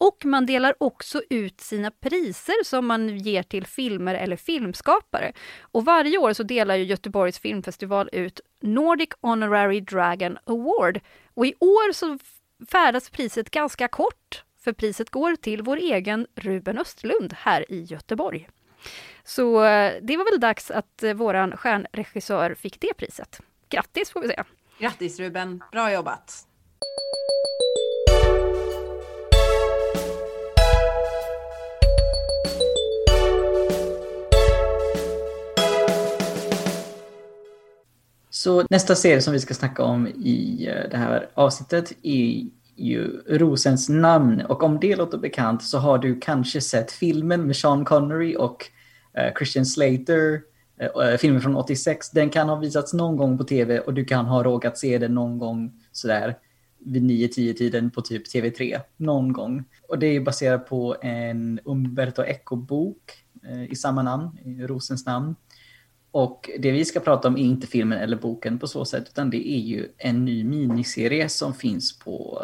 [0.00, 5.32] Och man delar också ut sina priser som man ger till filmer eller filmskapare.
[5.60, 11.00] Och varje år så delar ju Göteborgs filmfestival ut Nordic Honorary Dragon Award.
[11.34, 12.18] Och i år så
[12.70, 18.48] färdas priset ganska kort för priset går till vår egen Ruben Östlund här i Göteborg.
[19.24, 23.40] Så eh, det var väl dags att eh, våran stjärnregissör fick det priset.
[23.68, 24.44] Grattis får vi säga!
[24.78, 26.46] Grattis Ruben, bra jobbat!
[38.40, 43.22] Så nästa serie som vi ska snacka om i eh, det här avsnittet är ju
[43.28, 44.40] Rosens namn.
[44.40, 48.66] Och om det låter bekant så har du kanske sett filmen med Sean Connery och
[49.18, 50.32] uh, Christian Slater,
[50.82, 52.10] uh, filmen från 86.
[52.10, 55.14] Den kan ha visats någon gång på tv och du kan ha råkat se den
[55.14, 56.36] någon gång sådär
[56.78, 58.80] vid 9-10 tiden på typ TV3.
[58.96, 59.64] Någon gång.
[59.88, 63.12] Och det är baserat på en Umberto Eco-bok
[63.50, 65.34] uh, i samma namn, i Rosens namn.
[66.12, 69.30] Och det vi ska prata om är inte filmen eller boken på så sätt, utan
[69.30, 72.42] det är ju en ny miniserie som finns på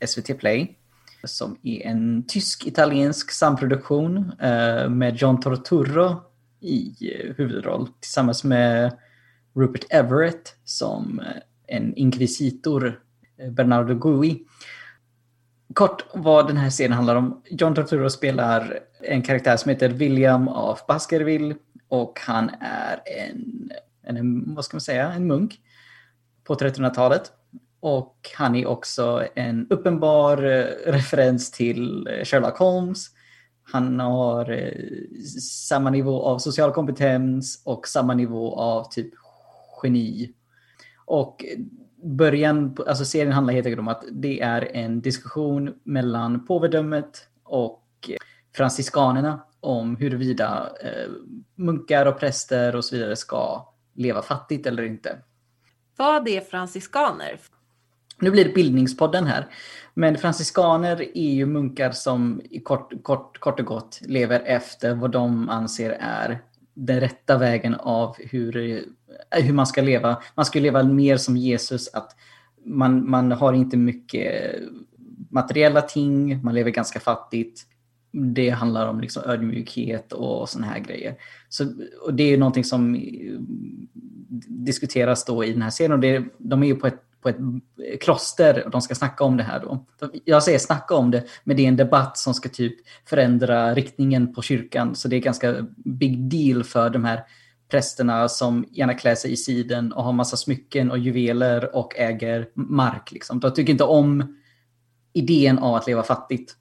[0.00, 0.78] eh, SVT Play.
[1.24, 6.22] Som är en tysk-italiensk samproduktion eh, med John Torturro
[6.60, 8.98] i eh, huvudroll tillsammans med
[9.54, 11.22] Rupert Everett som
[11.66, 13.00] en inkvisitor,
[13.50, 14.44] Bernardo Gui.
[15.74, 17.42] Kort vad den här serien handlar om.
[17.50, 21.54] John Torturro spelar en karaktär som heter William af Baskerville
[21.94, 23.70] och han är en,
[24.02, 25.60] en, vad ska man säga, en munk
[26.44, 27.32] på 1300-talet.
[27.80, 33.06] Och han är också en uppenbar eh, referens till eh, Sherlock Holmes.
[33.72, 34.72] Han har eh,
[35.68, 39.10] samma nivå av social kompetens och samma nivå av typ
[39.82, 40.32] geni.
[41.04, 41.44] Och
[42.04, 48.10] början, alltså serien handlar helt enkelt om att det är en diskussion mellan påvedömet och
[48.56, 51.10] franciskanerna om huruvida eh,
[51.54, 55.18] munkar och präster och så vidare ska leva fattigt eller inte.
[55.96, 57.38] Vad är franciskaner?
[58.18, 59.46] Nu blir det bildningspodden här.
[59.94, 65.10] Men franciskaner är ju munkar som i kort, kort, kort och gott lever efter vad
[65.10, 66.42] de anser är
[66.74, 70.22] den rätta vägen av hur, eh, hur man ska leva.
[70.34, 72.16] Man ska leva mer som Jesus, att
[72.64, 74.54] man, man har inte mycket
[75.30, 77.66] materiella ting, man lever ganska fattigt
[78.14, 81.14] det handlar om liksom ödmjukhet och sådana här grejer.
[81.48, 81.64] Så,
[82.02, 83.00] och det är någonting som eh,
[84.48, 85.92] diskuteras då i den här serien.
[85.92, 87.36] Och det, de är ju på ett, på ett
[88.00, 89.86] kloster och de ska snacka om det här då.
[90.24, 92.74] Jag säger snacka om det, men det är en debatt som ska typ
[93.08, 94.94] förändra riktningen på kyrkan.
[94.94, 97.20] Så det är ganska big deal för de här
[97.70, 102.48] prästerna som gärna klär sig i siden och har massa smycken och juveler och äger
[102.54, 103.12] mark.
[103.12, 103.40] Liksom.
[103.40, 104.36] De tycker inte om
[105.12, 106.56] idén av att leva fattigt.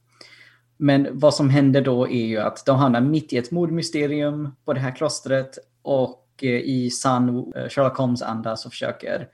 [0.83, 4.73] Men vad som händer då är ju att de hamnar mitt i ett mordmysterium på
[4.73, 9.27] det här klostret och eh, i sann eh, Sherlock Holmes-anda så försöker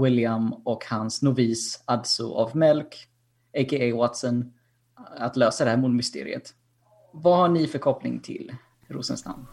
[0.00, 3.08] William och hans novis Adso av Melk,
[3.58, 3.96] a.k.a.
[3.96, 4.52] Watson,
[5.16, 6.54] att lösa det här mordmysteriet.
[7.12, 8.54] Vad har ni för koppling till
[8.88, 9.46] Rosenstam?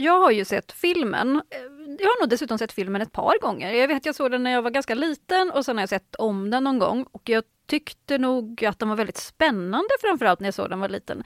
[0.00, 1.36] Jag har ju sett filmen.
[1.36, 1.60] Eh,
[1.98, 3.72] jag har nog dessutom sett filmen ett par gånger.
[3.72, 6.14] Jag vet jag såg den när jag var ganska liten och sen har jag sett
[6.14, 7.06] om den någon gång.
[7.12, 10.88] Och jag tyckte nog att den var väldigt spännande framförallt när jag såg den var
[10.88, 11.24] liten.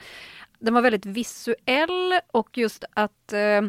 [0.59, 3.61] Den var väldigt visuell och just att eh,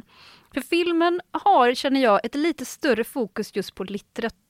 [0.54, 4.43] för filmen har, känner jag, ett lite större fokus just på litteratur.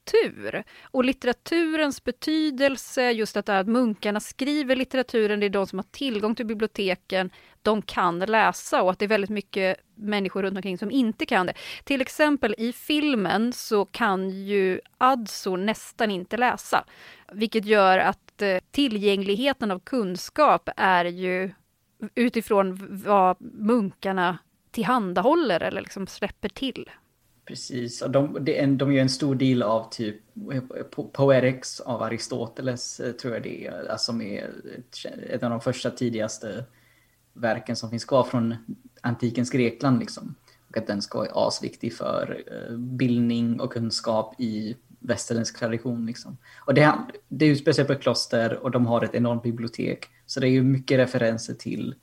[0.83, 6.35] Och litteraturens betydelse, just att, att munkarna skriver litteraturen, det är de som har tillgång
[6.35, 7.31] till biblioteken,
[7.63, 11.47] de kan läsa och att det är väldigt mycket människor runt omkring som inte kan
[11.47, 11.55] det.
[11.85, 16.85] Till exempel i filmen så kan ju Adso nästan inte läsa,
[17.33, 21.53] vilket gör att eh, tillgängligheten av kunskap är ju
[22.15, 24.39] utifrån vad munkarna
[24.71, 26.91] tillhandahåller eller liksom släpper till.
[27.47, 30.17] Precis, och de, de, de gör en stor del av typ
[31.13, 34.51] Poetics av Aristoteles, eh, tror jag det är, alltså som är
[35.31, 36.65] ett av de första tidigaste
[37.33, 38.55] verken som finns kvar från
[39.01, 40.01] antikens Grekland.
[40.01, 40.35] Liksom.
[40.69, 46.07] Och att den ska vara asviktig för eh, bildning och kunskap i västerländsk tradition.
[46.07, 46.37] Liksom.
[46.67, 46.95] Och det,
[47.29, 50.07] det utspelar sig på ett kloster och de har ett enormt bibliotek.
[50.27, 51.95] Så det är ju mycket referenser till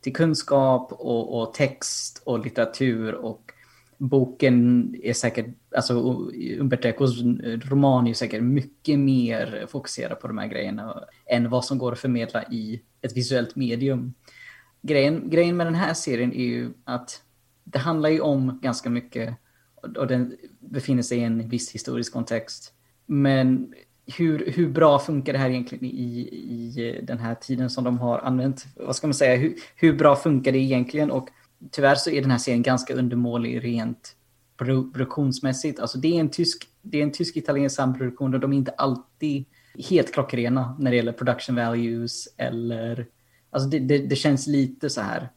[0.00, 3.52] till kunskap och, och, text och litteratur och
[3.98, 5.94] boken är säkert, alltså
[6.34, 7.22] Umberto Ecos
[7.64, 11.98] roman är säkert mycket mer fokuserad på de här grejerna än vad som går att
[11.98, 14.14] förmedla i ett visuellt medium.
[14.82, 17.22] Grejen, grejen med den här serien är ju att
[17.64, 19.34] det handlar ju om ganska mycket
[19.96, 22.72] och den befinner sig i en viss historisk kontext.
[23.06, 23.74] Men
[24.16, 28.18] hur, hur bra funkar det här egentligen i, i den här tiden som de har
[28.18, 28.66] använt?
[28.76, 29.36] Vad ska man säga?
[29.36, 31.10] Hur, hur bra funkar det egentligen?
[31.10, 31.28] Och
[31.70, 34.16] tyvärr så är den här serien ganska undermålig rent
[34.58, 35.80] produktionsmässigt.
[35.80, 39.44] Alltså det är en tysk, det är en tysk-italiensk samproduktion och de är inte alltid
[39.90, 43.06] helt klockrena när det gäller production values eller
[43.50, 45.28] alltså det, det, det känns lite så här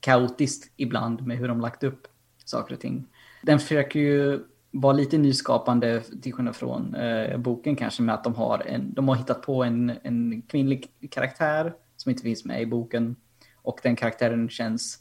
[0.00, 2.08] kaotiskt ibland med hur de lagt upp
[2.44, 3.06] saker och ting.
[3.42, 8.34] Den försöker ju vara lite nyskapande till skillnad från eh, boken kanske med att de
[8.34, 12.66] har, en, de har hittat på en, en kvinnlig karaktär som inte finns med i
[12.66, 13.16] boken.
[13.54, 14.98] Och den karaktären känns...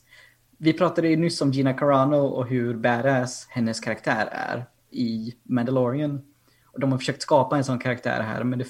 [0.61, 6.21] Vi pratade ju nyss om Gina Carano och hur badass hennes karaktär är i Mandalorian.
[6.65, 8.65] Och de har försökt skapa en sån karaktär här men det,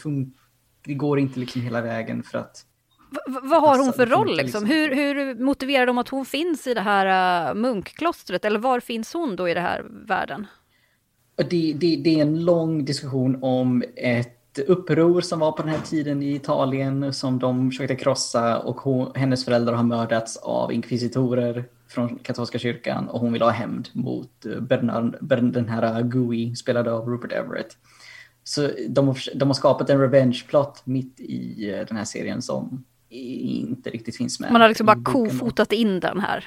[0.86, 2.66] det går inte liksom hela vägen för att
[3.11, 4.66] V vad har hon för roll liksom?
[4.66, 8.45] Hur, hur motiverar de att hon finns i det här uh, munkklostret?
[8.45, 10.47] Eller var finns hon då i den här världen?
[11.36, 15.72] Det, det, det, är en lång diskussion om ett ett uppror som var på den
[15.72, 20.74] här tiden i Italien som de försökte krossa och hon, hennes föräldrar har mördats av
[20.74, 25.18] inkvisitorer från katolska kyrkan och hon vill ha hämnd mot eh, Bernard,
[25.53, 27.78] den här Gooey spelad av Rupert Everett.
[28.43, 32.84] Så de har, de har skapat en revenge-plot mitt i eh, den här serien som
[33.10, 34.51] inte riktigt finns med.
[34.51, 36.45] Man har liksom bara kofotat in den här.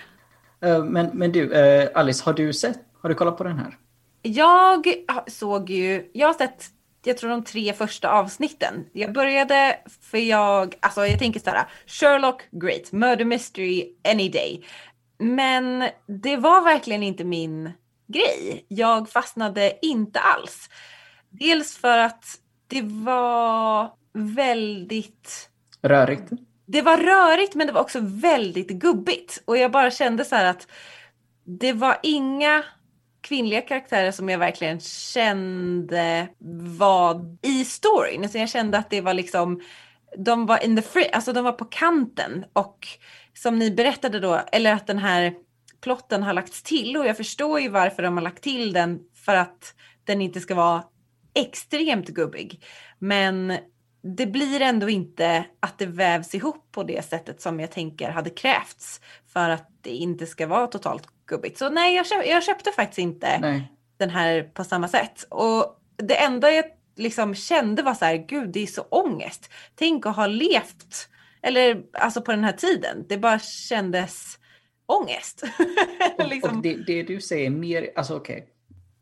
[0.60, 3.78] Eh, men, men du, eh, Alice, har du sett, har du kollat på den här?
[4.22, 4.86] Jag
[5.26, 6.66] såg ju, jag har sett,
[7.06, 8.86] jag tror de tre första avsnitten.
[8.92, 14.64] Jag började för jag, alltså jag tänker så här, Sherlock, great, murder mystery, any day.
[15.18, 15.88] Men
[16.22, 17.72] det var verkligen inte min
[18.08, 18.66] grej.
[18.68, 20.70] Jag fastnade inte alls.
[21.30, 22.24] Dels för att
[22.66, 25.48] det var väldigt...
[25.82, 26.30] Rörigt?
[26.66, 29.42] Det var rörigt men det var också väldigt gubbigt.
[29.44, 30.66] Och jag bara kände så här att
[31.44, 32.64] det var inga
[33.22, 36.28] kvinnliga karaktärer som jag verkligen kände
[36.78, 38.28] var i storyn.
[38.28, 39.60] Så jag kände att det var liksom,
[40.18, 42.44] de var in the free, alltså de var på kanten.
[42.52, 42.88] Och
[43.34, 45.34] som ni berättade då, eller att den här
[45.80, 49.34] plotten har lagts till och jag förstår ju varför de har lagt till den för
[49.34, 50.84] att den inte ska vara
[51.34, 52.64] extremt gubbig.
[52.98, 53.58] Men
[54.16, 58.30] det blir ändå inte att det vävs ihop på det sättet som jag tänker hade
[58.30, 59.00] krävts
[59.32, 61.58] för att det inte ska vara totalt gubbigt.
[61.58, 63.72] Så nej, jag köpte, jag köpte faktiskt inte nej.
[63.96, 65.26] den här på samma sätt.
[65.30, 66.64] Och det enda jag
[66.96, 69.50] liksom kände var så här, gud det är så ångest.
[69.74, 71.08] Tänk att ha levt,
[71.42, 73.04] eller alltså på den här tiden.
[73.08, 74.38] Det bara kändes
[74.86, 75.42] ångest.
[76.30, 76.56] liksom.
[76.56, 78.36] och, det, det, du säger mer, alltså okej.
[78.36, 78.48] Okay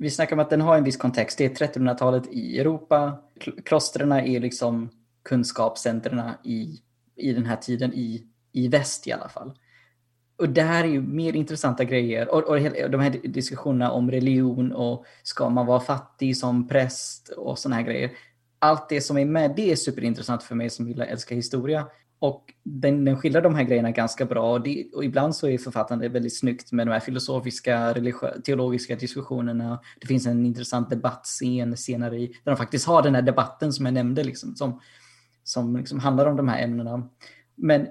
[0.01, 1.39] vi snackar om att den har en viss kontext.
[1.39, 3.18] Det är 1300-talet i Europa.
[3.64, 4.91] Klostren är liksom
[5.22, 6.81] kunskapscentren i,
[7.16, 9.53] i den här tiden i, i väst i alla fall.
[10.41, 12.34] Och det här är ju mer intressanta grejer.
[12.34, 12.61] Och, och
[12.91, 17.82] de här diskussionerna om religion och ska man vara fattig som präst och sådana här
[17.82, 18.11] grejer.
[18.59, 21.86] Allt det som är med, det är superintressant för mig som gillar älskar historia.
[22.18, 25.59] Och den, den skildrar de här grejerna ganska bra och, det, och ibland så är
[25.59, 27.95] författandet väldigt snyggt med de här filosofiska,
[28.45, 29.80] teologiska diskussionerna.
[30.01, 33.86] Det finns en intressant debattscen senare i, där de faktiskt har den här debatten som
[33.86, 34.80] jag nämnde, liksom, som,
[35.45, 37.09] som liksom handlar om de här ämnena.
[37.57, 37.86] Men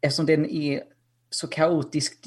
[0.00, 0.82] eftersom den är
[1.36, 2.26] så kaotiskt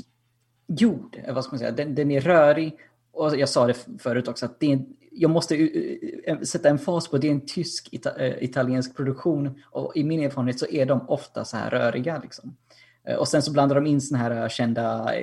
[0.67, 2.77] gjord, vad ska man säga, den, den är rörig
[3.11, 4.79] och jag sa det förut också, att det är
[5.11, 8.95] jag måste eh, eh, eh, sätta en fas på det är en tysk ita, italiensk
[8.95, 12.19] produktion och i min erfarenhet så är de ofta så här röriga.
[12.23, 12.55] Liksom.
[13.19, 15.13] Och sen så blandar de in såna här kända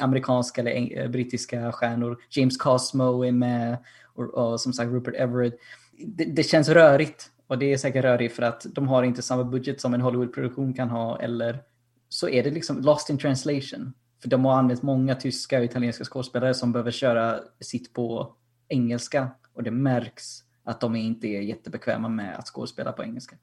[0.00, 2.18] amerikanska eller brittiska stjärnor.
[2.30, 3.76] James Cosmo är med
[4.14, 5.58] och, och som sagt Rupert Everett.
[5.98, 9.44] Det, det, känns rörigt och det är säkert rörigt för att de har inte samma
[9.44, 11.62] budget som en Hollywoodproduktion kan ha eller
[12.16, 13.92] så är det liksom lost in translation.
[14.22, 18.34] För de har använt många tyska och italienska skådespelare som behöver köra sitt på
[18.68, 20.24] engelska och det märks
[20.64, 23.36] att de inte är jättebekväma med att skådespela på engelska.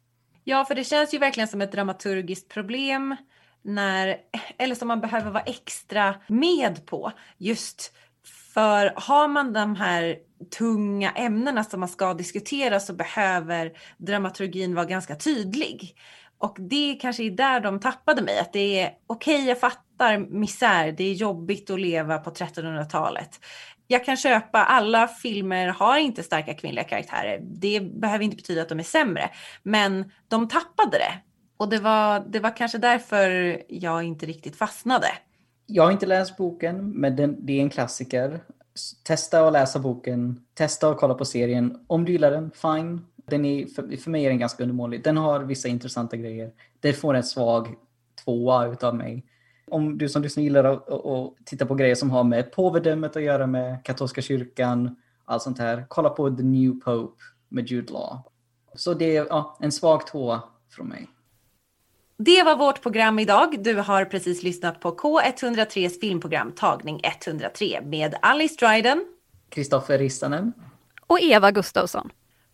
[0.44, 3.16] Ja, för det känns ju verkligen som ett dramaturgiskt problem
[3.62, 4.18] när,
[4.58, 7.12] eller som man behöver vara extra med på.
[7.38, 7.94] Just
[8.54, 10.18] för har man de här
[10.58, 15.96] tunga ämnena som man ska diskutera så behöver dramaturgin vara ganska tydlig.
[16.44, 18.40] Och det kanske är där de tappade mig.
[18.40, 20.92] Att det är okej, okay, jag fattar misär.
[20.92, 23.40] Det är jobbigt att leva på 1300-talet
[23.88, 27.40] jag kan köpa, alla filmer har inte starka kvinnliga karaktärer.
[27.42, 29.30] Det behöver inte betyda att de är sämre.
[29.64, 31.14] Men de tappade det.
[31.58, 35.08] Och det var, det var kanske därför jag inte riktigt fastnade.
[35.66, 38.40] Jag har inte läst boken, men den, det är en klassiker.
[39.04, 41.86] Testa att läsa boken, testa att kolla på serien.
[41.88, 43.02] Om du gillar den, fine.
[43.26, 45.04] Den är, för, för mig är den ganska undermålig.
[45.04, 46.52] Den har vissa intressanta grejer.
[46.80, 47.76] Den får en svag
[48.24, 49.26] tvåa utav mig
[49.68, 53.48] om du som lyssnar gillar att titta på grejer som har med påvedömet att göra
[53.48, 54.96] med katolska kyrkan,
[55.26, 58.20] allt sånt här, kolla på The New Pope med Jude Law.
[58.76, 60.44] Så det är ja, en svag tvåa
[60.76, 61.08] från mig.
[62.18, 63.64] Det var vårt program idag.
[63.64, 69.06] Du har precis lyssnat på K103s filmprogram Tagning 103 med Alice Dryden,
[69.50, 70.54] Kristoffer Rissanen
[71.08, 72.10] och Eva Gustavsson.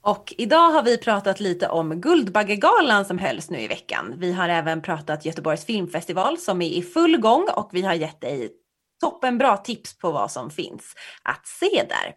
[0.10, 4.14] Och idag har vi pratat lite om Guldbaggegalan som hölls nu i veckan.
[4.18, 8.22] Vi har även pratat Göteborgs filmfestival som är i full gång och vi har gett
[8.22, 8.52] dig
[9.02, 10.94] toppenbra tips på vad som finns
[11.24, 12.14] att se där.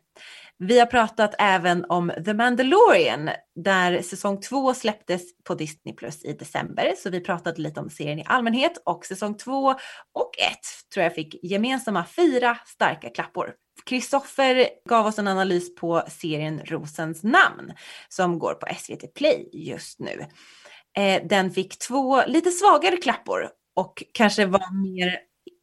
[0.58, 6.32] Vi har pratat även om The Mandalorian där säsong två släpptes på Disney Plus i
[6.32, 6.94] december.
[6.98, 9.74] Så vi pratade lite om serien i allmänhet och säsong två
[10.12, 13.52] och ett tror jag fick gemensamma fyra starka klappor.
[13.84, 17.72] Kristoffer gav oss en analys på serien Rosens namn
[18.08, 20.26] som går på SVT Play just nu.
[20.96, 25.18] Eh, den fick två lite svagare klappor och kanske var mer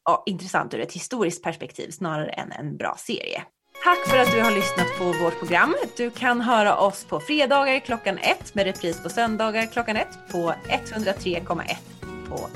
[0.05, 3.43] ja, intressant ur ett historiskt perspektiv snarare än en bra serie.
[3.83, 5.75] Tack för att du har lyssnat på vårt program.
[5.97, 10.53] Du kan höra oss på fredagar klockan ett med repris på söndagar klockan ett på
[10.69, 11.75] 103,1
[12.29, 12.49] på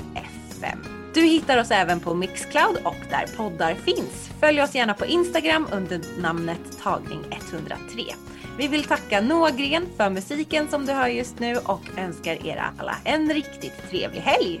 [0.50, 1.03] FM.
[1.14, 4.30] Du hittar oss även på Mixcloud och där poddar finns.
[4.40, 8.14] Följ oss gärna på Instagram under namnet tagning103.
[8.58, 12.96] Vi vill tacka Någren för musiken som du hör just nu och önskar er alla
[13.04, 14.60] en riktigt trevlig helg.